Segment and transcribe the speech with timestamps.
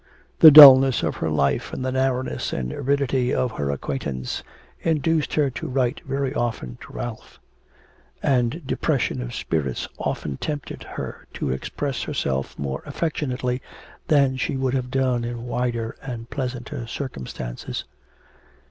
[0.39, 4.41] The dullness of her life and the narrowness and aridity of her acquaintance
[4.79, 7.39] induced her to write very often to Ralph,
[8.23, 13.61] and depression of spirits often tempted her to express herself more affectionately
[14.07, 17.85] than she would have done in wider and pleasanter circumstances.